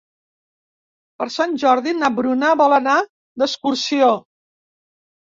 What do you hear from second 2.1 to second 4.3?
Bruna vol anar d'excursió.